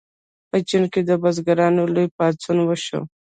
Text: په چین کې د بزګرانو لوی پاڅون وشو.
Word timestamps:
په 0.49 0.57
چین 0.67 0.83
کې 0.93 1.01
د 1.09 1.11
بزګرانو 1.21 1.83
لوی 1.93 2.07
پاڅون 2.17 2.57
وشو. 2.63 3.01